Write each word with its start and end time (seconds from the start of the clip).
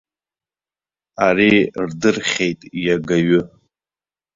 Ари 1.25 1.53
рдырхьеит 1.87 2.59
иагаҩы. 2.85 3.39